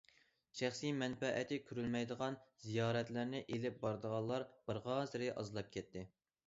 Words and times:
شەخسىي 0.59 0.93
مەنپەئەتى 1.01 1.59
كۆرۈلمەيدىغان 1.67 2.39
زىيارەتلەرنى 2.65 3.43
ئېلىپ 3.47 3.81
بارىدىغانلار 3.87 4.49
بارغانسېرى 4.71 5.35
ئازلاپ 5.37 5.73
كەتتى. 5.79 6.07